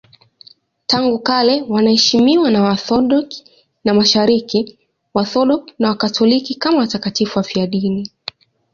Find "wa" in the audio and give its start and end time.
3.85-3.93